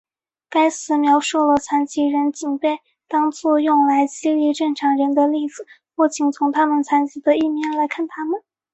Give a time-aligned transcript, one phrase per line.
[0.49, 8.41] 该词描述了残疾人仅被当做用来激励正常人的例子或仅从他们残疾的一面来看他们。